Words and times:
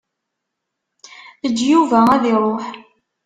Eǧǧ 1.45 1.59
Yuba 1.71 1.99
ad 2.15 2.23
iṛuḥ. 2.33 2.63